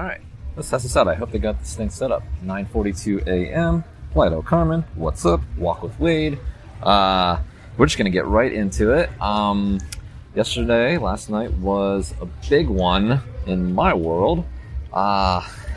[0.00, 0.22] All right,
[0.56, 1.08] let's test this out.
[1.08, 2.22] I hope they got this thing set up.
[2.42, 3.84] 9:42 a.m.
[4.14, 5.42] Lido Carmen, what's up?
[5.58, 6.38] Walk with Wade.
[6.82, 7.38] Uh,
[7.76, 9.10] we're just gonna get right into it.
[9.20, 9.78] Um,
[10.34, 14.46] yesterday, last night was a big one in my world.
[14.90, 15.46] Uh,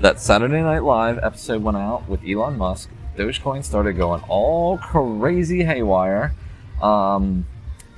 [0.00, 2.88] that Saturday Night Live episode went out with Elon Musk.
[3.18, 6.32] Dogecoin started going all crazy haywire.
[6.80, 7.44] Um,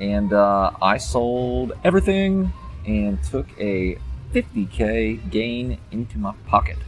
[0.01, 2.53] and uh, I sold everything
[2.85, 3.99] and took a
[4.33, 6.79] 50k gain into my pocket.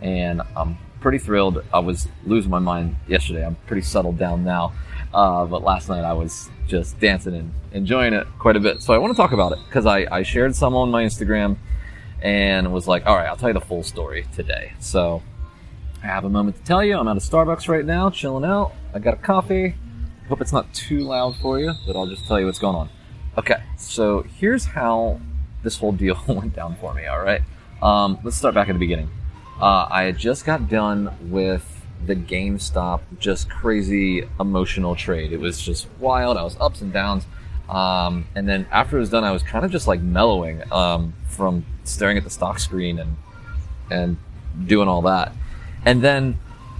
[0.00, 1.64] And I'm pretty thrilled.
[1.72, 3.44] I was losing my mind yesterday.
[3.44, 4.72] I'm pretty settled down now.
[5.12, 8.82] Uh, but last night I was just dancing and enjoying it quite a bit.
[8.82, 11.56] So I want to talk about it because I, I shared some on my Instagram
[12.22, 14.72] and was like, all right, I'll tell you the full story today.
[14.78, 15.22] So
[16.02, 16.96] I have a moment to tell you.
[16.96, 18.72] I'm at a Starbucks right now, chilling out.
[18.94, 19.74] I got a coffee.
[20.28, 22.88] Hope it's not too loud for you, but I'll just tell you what's going on.
[23.36, 25.20] Okay, so here's how
[25.62, 27.42] this whole deal went down for me, all right?
[27.82, 29.10] Um, let's start back at the beginning.
[29.60, 35.32] Uh, I had just got done with the GameStop just crazy emotional trade.
[35.32, 36.36] It was just wild.
[36.36, 37.26] I was ups and downs.
[37.68, 41.14] Um, and then after it was done, I was kind of just like mellowing um,
[41.28, 43.16] from staring at the stock screen and
[43.90, 44.16] and
[44.66, 45.32] doing all that.
[45.84, 46.38] And then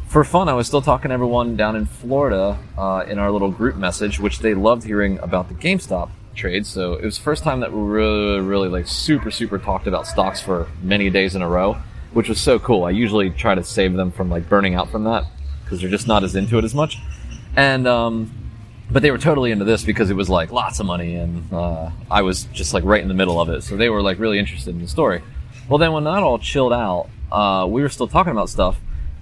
[0.08, 3.50] for fun, I was still talking to everyone down in Florida uh, in our little
[3.50, 6.66] group message, which they loved hearing about the GameStop trade.
[6.66, 10.06] So it was the first time that we really, really like super, super talked about
[10.06, 11.76] stocks for many days in a row,
[12.12, 12.84] which was so cool.
[12.84, 15.24] I usually try to save them from like burning out from that
[15.64, 16.98] because they're just not as into it as much.
[17.56, 18.30] And um,
[18.90, 21.90] but they were totally into this because it was like lots of money and uh,
[22.10, 23.62] I was just like right in the middle of it.
[23.62, 25.22] So they were like really interested in the story.
[25.68, 28.78] Well, then when that all chilled out, uh, we were still talking about stuff.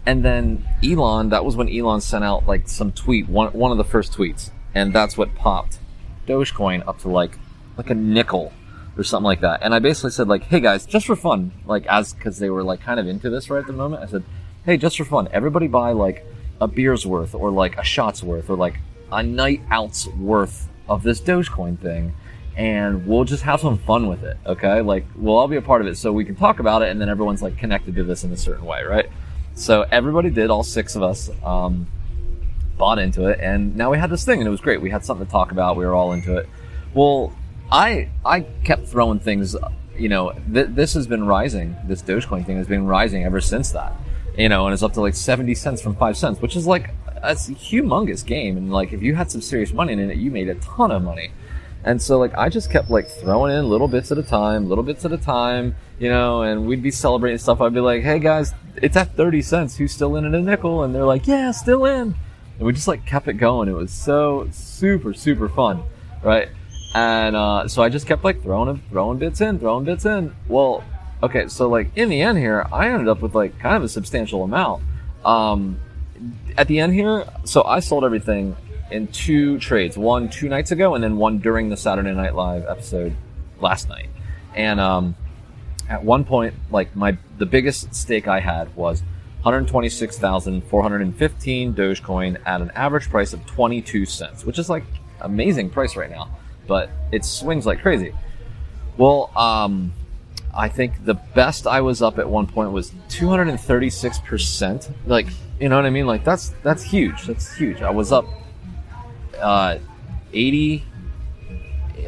[0.06, 3.78] And then Elon, that was when Elon sent out like some tweet, one, one of
[3.78, 4.50] the first tweets.
[4.74, 5.78] And that's what popped
[6.26, 7.38] Dogecoin up to like,
[7.76, 8.52] like a nickel
[8.96, 9.60] or something like that.
[9.62, 12.62] And I basically said like, hey guys, just for fun, like as, cause they were
[12.62, 14.02] like kind of into this right at the moment.
[14.02, 14.24] I said,
[14.64, 16.26] hey, just for fun, everybody buy like
[16.60, 18.78] a beer's worth or like a shot's worth or like
[19.10, 22.14] a night out's worth of this Dogecoin thing
[22.56, 24.36] and we'll just have some fun with it.
[24.44, 24.80] Okay.
[24.82, 27.00] Like we'll all be a part of it so we can talk about it and
[27.00, 28.82] then everyone's like connected to this in a certain way.
[28.82, 29.08] Right.
[29.54, 31.86] So everybody did, all six of us, um,
[32.80, 34.80] bought into it and now we had this thing and it was great.
[34.80, 35.76] We had something to talk about.
[35.76, 36.48] We were all into it.
[36.94, 37.32] Well,
[37.70, 39.54] I, I kept throwing things,
[39.96, 41.76] you know, th- this has been rising.
[41.84, 43.92] This Dogecoin thing has been rising ever since that,
[44.36, 46.90] you know, and it's up to like 70 cents from five cents, which is like
[47.22, 48.56] a humongous game.
[48.56, 51.02] And like, if you had some serious money in it, you made a ton of
[51.02, 51.30] money.
[51.84, 54.84] And so like, I just kept like throwing in little bits at a time, little
[54.84, 57.60] bits at a time, you know, and we'd be celebrating stuff.
[57.60, 59.76] I'd be like, Hey guys, it's at 30 cents.
[59.76, 60.82] Who's still in at a nickel?
[60.82, 62.14] And they're like, yeah, still in.
[62.60, 63.70] And we just like kept it going.
[63.70, 65.82] It was so super, super fun.
[66.22, 66.50] Right.
[66.94, 70.36] And, uh, so I just kept like throwing, throwing bits in, throwing bits in.
[70.46, 70.84] Well,
[71.22, 71.48] okay.
[71.48, 74.44] So like in the end here, I ended up with like kind of a substantial
[74.44, 74.84] amount.
[75.24, 75.80] Um,
[76.58, 78.54] at the end here, so I sold everything
[78.90, 79.96] in two trades.
[79.96, 83.16] One two nights ago, and then one during the Saturday Night Live episode
[83.58, 84.10] last night.
[84.54, 85.16] And um,
[85.88, 89.02] at one point, like my the biggest stake I had was
[89.42, 94.84] 126,415 Dogecoin at an average price of 22 cents, which is like
[95.20, 96.28] amazing price right now,
[96.66, 98.12] but it swings like crazy.
[98.96, 99.92] Well, um,
[100.54, 104.92] I think the best I was up at one point was 236%.
[105.06, 105.26] Like,
[105.60, 106.06] you know what I mean?
[106.06, 107.26] Like that's that's huge.
[107.26, 107.82] That's huge.
[107.82, 108.26] I was up
[109.40, 109.78] uh
[110.32, 110.84] 80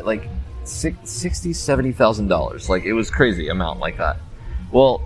[0.03, 0.28] like
[0.65, 2.69] 60 70,000 dollars.
[2.69, 4.19] Like it was crazy amount like that.
[4.71, 5.03] Well,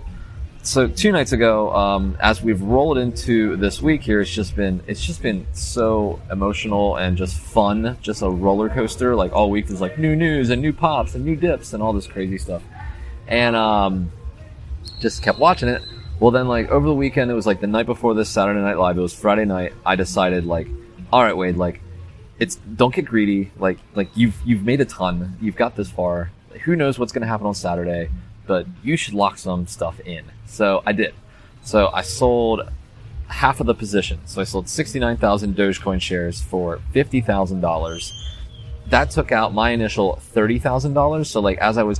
[0.67, 4.81] so two nights ago, um, as we've rolled into this week here, it's just been
[4.87, 9.15] it's just been so emotional and just fun, just a roller coaster.
[9.15, 11.93] Like all week is like new news and new pops and new dips and all
[11.93, 12.61] this crazy stuff
[13.27, 14.11] and um,
[14.99, 15.83] just kept watching it.
[16.19, 18.77] Well, then like over the weekend, it was like the night before this Saturday Night
[18.77, 18.97] Live.
[18.97, 19.73] It was Friday night.
[19.85, 20.67] I decided like,
[21.11, 21.81] all right, Wade, like,
[22.39, 23.51] it's don't get greedy.
[23.57, 25.37] Like, like you've you've made a ton.
[25.41, 26.31] You've got this far.
[26.63, 28.09] Who knows what's gonna happen on Saturday?
[28.47, 30.25] But you should lock some stuff in.
[30.45, 31.13] So I did.
[31.63, 32.69] So I sold
[33.27, 34.19] half of the position.
[34.25, 38.11] So I sold 69,000 Dogecoin shares for $50,000.
[38.87, 41.25] That took out my initial $30,000.
[41.25, 41.99] So like as I was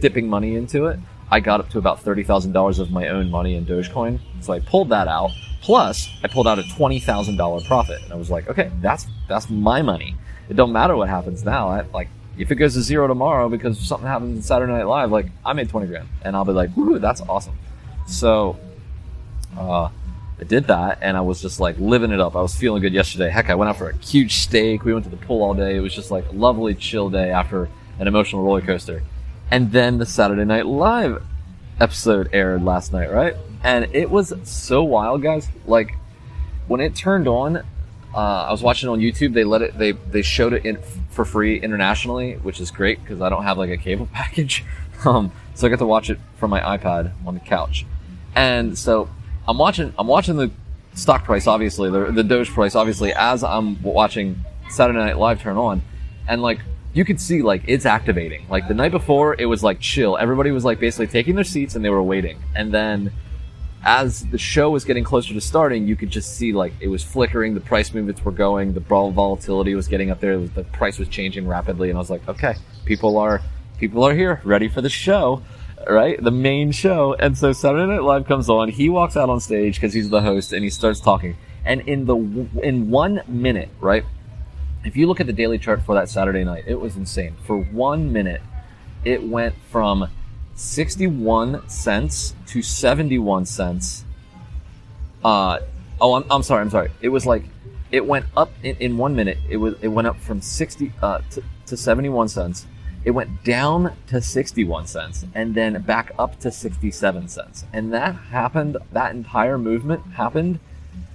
[0.00, 1.00] dipping money into it,
[1.30, 4.18] I got up to about thirty thousand dollars of my own money in Dogecoin.
[4.40, 5.30] So I pulled that out.
[5.60, 9.06] Plus, I pulled out a twenty thousand dollar profit, and I was like, okay, that's
[9.28, 10.16] that's my money.
[10.48, 11.68] It don't matter what happens now.
[11.68, 12.08] I, like,
[12.38, 15.52] if it goes to zero tomorrow because something happens in Saturday Night Live, like I
[15.52, 17.58] made twenty grand, and I'll be like, woo, that's awesome.
[18.06, 18.58] So,
[19.56, 19.90] uh,
[20.40, 22.36] I did that, and I was just like living it up.
[22.36, 23.28] I was feeling good yesterday.
[23.28, 24.84] Heck, I went out for a huge steak.
[24.84, 25.76] We went to the pool all day.
[25.76, 27.68] It was just like a lovely, chill day after
[27.98, 29.02] an emotional roller coaster.
[29.50, 31.22] And then the Saturday Night Live
[31.80, 33.34] episode aired last night, right?
[33.64, 35.48] And it was so wild, guys.
[35.66, 35.96] Like
[36.68, 37.64] when it turned on,
[38.18, 39.32] uh, I was watching on YouTube.
[39.32, 39.78] They let it.
[39.78, 40.78] They they showed it in,
[41.08, 44.64] for free internationally, which is great because I don't have like a cable package.
[45.04, 47.86] Um, so I got to watch it from my iPad on the couch.
[48.34, 49.08] And so
[49.46, 49.94] I'm watching.
[49.96, 50.50] I'm watching the
[50.94, 55.56] stock price, obviously, the the Doge price, obviously, as I'm watching Saturday Night Live turn
[55.56, 55.82] on,
[56.26, 56.58] and like
[56.94, 58.46] you could see like it's activating.
[58.48, 60.18] Like the night before, it was like chill.
[60.18, 62.42] Everybody was like basically taking their seats and they were waiting.
[62.56, 63.12] And then
[63.84, 67.02] as the show was getting closer to starting, you could just see like it was
[67.02, 67.54] flickering.
[67.54, 68.74] The price movements were going.
[68.74, 70.38] The volatility was getting up there.
[70.38, 72.54] Was, the price was changing rapidly, and I was like, okay,
[72.84, 73.40] people are
[73.78, 75.42] people are here, ready for the show,
[75.88, 76.22] right?
[76.22, 77.14] The main show.
[77.14, 78.68] And so Saturday Night Live comes on.
[78.68, 81.36] He walks out on stage because he's the host, and he starts talking.
[81.64, 82.16] And in the
[82.62, 84.04] in one minute, right?
[84.84, 87.36] if you look at the daily chart for that Saturday night, it was insane.
[87.44, 88.40] For one minute,
[89.04, 90.08] it went from
[90.58, 94.04] 61 cents to 71 cents.
[95.24, 95.60] Uh,
[96.00, 96.90] oh, I'm, I'm sorry, I'm sorry.
[97.00, 97.44] It was like,
[97.92, 99.38] it went up in, in one minute.
[99.48, 102.66] It was, it went up from 60, uh, to, to 71 cents.
[103.04, 107.64] It went down to 61 cents and then back up to 67 cents.
[107.72, 110.58] And that happened, that entire movement happened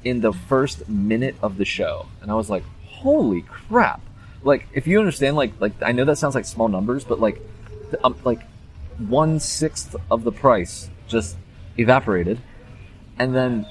[0.05, 2.05] in the first minute of the show.
[2.21, 3.99] And I was like, holy crap!
[4.41, 7.41] Like, if you understand, like, like I know that sounds like small numbers, but like,
[8.03, 8.39] um, like
[8.97, 11.37] one sixth of the price just
[11.77, 12.39] evaporated,
[13.19, 13.65] and then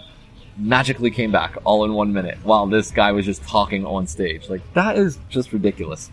[0.57, 4.49] magically came back all in one minute while this guy was just talking on stage.
[4.49, 6.11] Like, that is just ridiculous.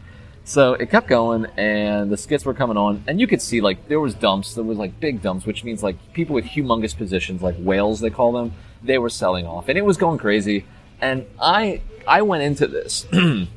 [0.50, 3.88] So it kept going, and the skits were coming on, and you could see like
[3.88, 4.56] there was dumps.
[4.56, 8.10] There was like big dumps, which means like people with humongous positions, like whales they
[8.10, 10.66] call them, they were selling off, and it was going crazy.
[11.02, 13.06] And I I went into this.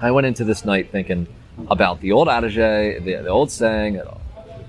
[0.00, 1.28] I went into this night thinking
[1.70, 4.00] about the old adage, the, the old saying,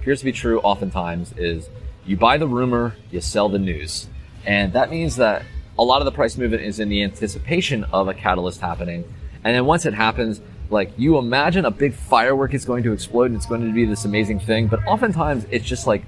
[0.06, 1.68] appears to be true oftentimes, is
[2.06, 4.08] you buy the rumor, you sell the news.
[4.46, 5.42] And that means that
[5.80, 9.04] a lot of the price movement is in the anticipation of a catalyst happening.
[9.44, 13.32] And then once it happens, like you imagine a big firework is going to explode
[13.32, 16.04] and it's going to be this amazing thing, but oftentimes it's just like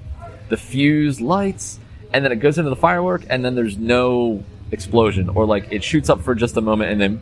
[0.48, 1.80] the fuse lights
[2.12, 5.82] and then it goes into the firework and then there's no explosion, or like it
[5.82, 7.20] shoots up for just a moment and then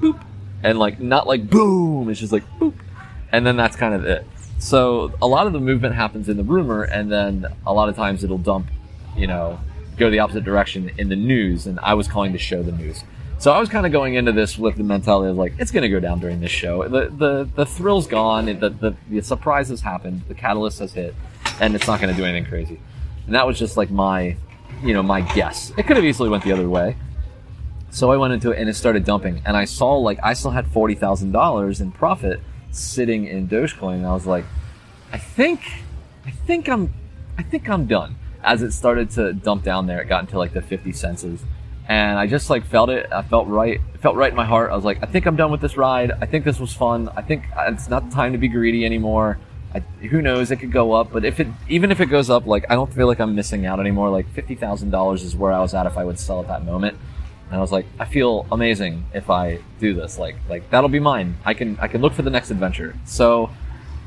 [0.00, 0.24] boop,
[0.62, 2.74] and like not like boom, it's just like boop,
[3.32, 4.24] and then that's kind of it.
[4.58, 7.96] So a lot of the movement happens in the rumor, and then a lot of
[7.96, 8.68] times it'll dump,
[9.16, 9.60] you know,
[9.96, 11.66] go the opposite direction in the news.
[11.66, 13.04] And I was calling the show the news.
[13.38, 15.82] So I was kind of going into this with the mentality of like, it's going
[15.82, 16.88] to go down during this show.
[16.88, 18.46] The the the thrill's gone.
[18.46, 20.22] The the, the surprise has happened.
[20.26, 21.14] The catalyst has hit,
[21.60, 22.80] and it's not going to do anything crazy.
[23.26, 24.36] And that was just like my
[24.82, 25.72] you know, my guess.
[25.76, 26.96] It could have easily went the other way.
[27.90, 30.50] So I went into it and it started dumping, and I saw like I still
[30.50, 32.40] had forty thousand dollars in profit
[32.70, 34.44] sitting in Dogecoin, and I was like,
[35.12, 35.60] I think,
[36.26, 36.92] I think I'm,
[37.36, 38.16] I think I'm done.
[38.42, 41.44] As it started to dump down there, it got into like the fifty senses,
[41.88, 43.10] and I just like felt it.
[43.12, 43.80] I felt right.
[43.94, 44.70] It felt right in my heart.
[44.70, 46.12] I was like, I think I'm done with this ride.
[46.20, 47.10] I think this was fun.
[47.16, 49.38] I think uh, it's not the time to be greedy anymore.
[49.74, 50.50] I, who knows?
[50.50, 52.92] It could go up, but if it even if it goes up, like I don't
[52.92, 54.08] feel like I'm missing out anymore.
[54.08, 56.64] Like fifty thousand dollars is where I was at if I would sell at that
[56.64, 56.96] moment.
[57.48, 60.18] And I was like, I feel amazing if I do this.
[60.18, 61.36] Like like that'll be mine.
[61.44, 62.94] I can I can look for the next adventure.
[63.04, 63.50] So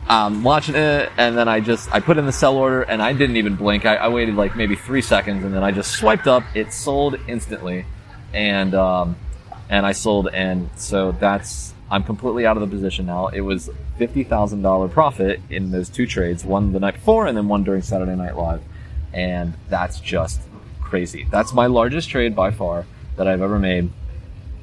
[0.08, 3.14] um, watching it, and then I just I put in the sell order, and I
[3.14, 3.86] didn't even blink.
[3.86, 6.44] I, I waited like maybe three seconds, and then I just swiped up.
[6.56, 7.86] It sold instantly,
[8.34, 9.16] and um,
[9.70, 13.28] and I sold, and so that's I'm completely out of the position now.
[13.28, 13.70] It was
[14.00, 18.16] $50,000 profit in those two trades, one the night before and then one during Saturday
[18.16, 18.62] Night Live.
[19.14, 20.40] And that's just
[20.80, 21.28] crazy.
[21.30, 22.86] That's my largest trade by far
[23.22, 23.92] that I've ever made.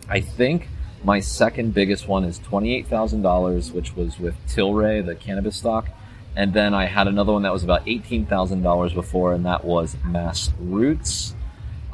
[0.09, 0.69] I think
[1.05, 5.89] my second biggest one is $28,000, which was with Tilray, the cannabis stock.
[6.35, 11.35] And then I had another one that was about $18,000 before, and that was MassRoots.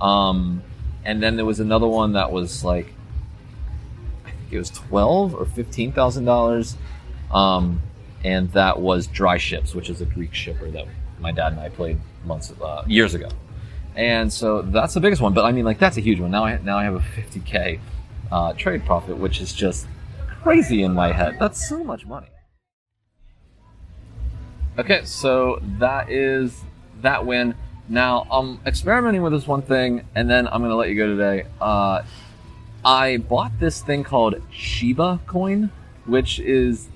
[0.01, 0.63] Um,
[1.05, 2.95] and then there was another one that was like
[4.25, 6.77] I think it was twelve or fifteen thousand dollars,
[7.31, 7.83] um,
[8.25, 10.87] and that was DryShips, which is a Greek shipper that
[11.21, 13.29] my dad and I played months uh, years ago,
[13.97, 15.35] and so that's the biggest one.
[15.35, 16.31] But I mean, like that's a huge one.
[16.31, 17.81] Now I now I have a fifty k
[18.33, 19.87] uh, trade profit, which is just
[20.43, 21.37] crazy in my head.
[21.39, 22.29] That's so much money.
[24.79, 26.63] Okay, so that is
[27.03, 27.55] that win.
[27.89, 31.47] Now I'm experimenting with this one thing, and then I'm gonna let you go today.
[31.61, 32.03] Uh,
[32.85, 35.71] I bought this thing called Shiba Coin,
[36.07, 36.89] which is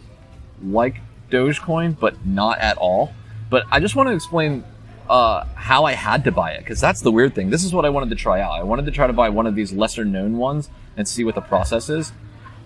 [0.62, 1.00] like
[1.30, 3.12] Dogecoin, but not at all.
[3.48, 4.64] But I just want to explain
[5.08, 7.50] uh, how I had to buy it, because that's the weird thing.
[7.50, 8.52] This is what I wanted to try out.
[8.52, 11.34] I wanted to try to buy one of these lesser known ones and see what
[11.34, 12.12] the process is.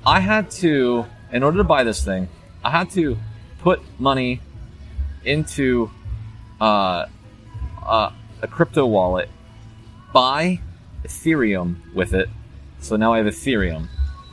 [0.04, 2.28] I had to, in order to buy this thing,
[2.64, 3.16] I had to
[3.60, 4.40] put money
[5.24, 5.90] into
[6.60, 7.06] uh,
[7.84, 9.28] uh, a crypto wallet,
[10.12, 10.60] buy
[11.04, 12.28] Ethereum with it.
[12.80, 13.88] So now I have Ethereum.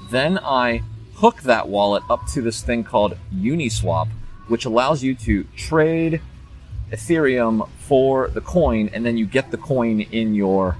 [0.10, 0.82] Then I
[1.16, 4.08] hook that wallet up to this thing called Uniswap,
[4.48, 6.22] which allows you to trade
[6.92, 10.78] Ethereum for the coin, and then you get the coin in your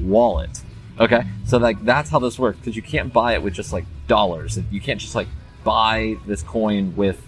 [0.00, 0.62] wallet.
[1.00, 3.84] Okay, so like that's how this works because you can't buy it with just like
[4.06, 4.58] dollars.
[4.70, 5.28] You can't just like
[5.64, 7.24] buy this coin with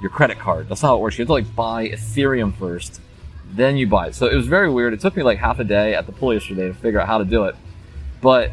[0.00, 0.68] your credit card.
[0.68, 1.18] That's not how it works.
[1.18, 3.00] You have to like buy Ethereum first,
[3.50, 4.14] then you buy it.
[4.14, 4.92] So it was very weird.
[4.92, 7.18] It took me like half a day at the pool yesterday to figure out how
[7.18, 7.56] to do it.
[8.20, 8.50] But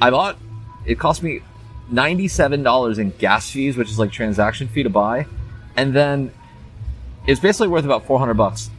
[0.00, 0.36] I bought.
[0.86, 1.40] It cost me
[1.90, 5.26] ninety-seven dollars in gas fees, which is like transaction fee to buy,
[5.76, 6.32] and then
[7.28, 8.70] it's basically worth about four hundred bucks.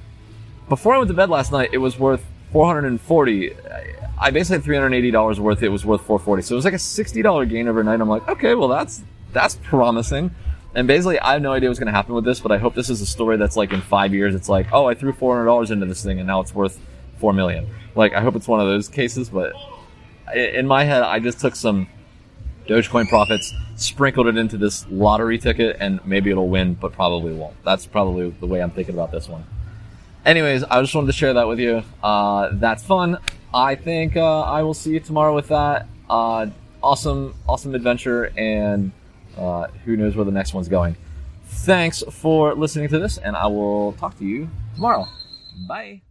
[0.67, 3.53] Before I went to bed last night, it was worth four hundred and forty.
[4.19, 5.63] I basically had three hundred eighty dollars worth.
[5.63, 6.41] It was worth four forty.
[6.41, 8.01] So it was like a sixty dollar gain overnight.
[8.01, 10.31] I'm like, okay, well that's that's promising.
[10.75, 12.75] And basically, I have no idea what's going to happen with this, but I hope
[12.75, 15.35] this is a story that's like in five years, it's like, oh, I threw four
[15.35, 16.79] hundred dollars into this thing, and now it's worth
[17.17, 17.67] four million.
[17.95, 19.29] Like, I hope it's one of those cases.
[19.29, 19.53] But
[20.35, 21.87] in my head, I just took some
[22.69, 27.55] Dogecoin profits, sprinkled it into this lottery ticket, and maybe it'll win, but probably won't.
[27.65, 29.43] That's probably the way I'm thinking about this one.
[30.23, 31.83] Anyways, I just wanted to share that with you.
[32.03, 33.17] Uh, that's fun.
[33.51, 35.87] I think uh, I will see you tomorrow with that.
[36.07, 36.47] Uh,
[36.83, 38.91] awesome, awesome adventure, and
[39.35, 40.95] uh, who knows where the next one's going.
[41.45, 45.07] Thanks for listening to this, and I will talk to you tomorrow.
[45.67, 46.01] Bye.